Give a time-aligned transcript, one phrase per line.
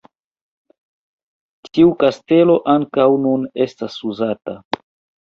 [1.77, 4.61] Tiu kastelo ankaŭ nun estas uzata.